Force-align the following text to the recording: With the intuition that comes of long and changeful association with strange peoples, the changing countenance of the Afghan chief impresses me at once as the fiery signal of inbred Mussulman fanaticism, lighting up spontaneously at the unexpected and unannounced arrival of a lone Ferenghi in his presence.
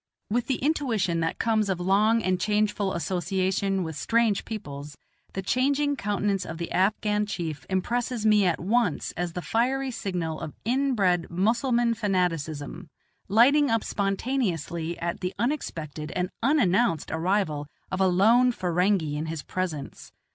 With 0.31 0.47
the 0.47 0.55
intuition 0.55 1.19
that 1.19 1.37
comes 1.37 1.69
of 1.69 1.79
long 1.79 2.23
and 2.23 2.39
changeful 2.41 2.91
association 2.93 3.83
with 3.83 3.95
strange 3.95 4.45
peoples, 4.45 4.97
the 5.33 5.43
changing 5.43 5.95
countenance 5.95 6.43
of 6.43 6.57
the 6.57 6.71
Afghan 6.71 7.27
chief 7.27 7.67
impresses 7.69 8.25
me 8.25 8.47
at 8.47 8.59
once 8.59 9.11
as 9.15 9.33
the 9.33 9.43
fiery 9.43 9.91
signal 9.91 10.39
of 10.39 10.55
inbred 10.65 11.29
Mussulman 11.29 11.93
fanaticism, 11.93 12.89
lighting 13.27 13.69
up 13.69 13.83
spontaneously 13.83 14.97
at 14.97 15.19
the 15.19 15.35
unexpected 15.37 16.11
and 16.15 16.31
unannounced 16.41 17.11
arrival 17.11 17.67
of 17.91 18.01
a 18.01 18.07
lone 18.07 18.51
Ferenghi 18.51 19.15
in 19.15 19.27
his 19.27 19.43
presence. 19.43 20.11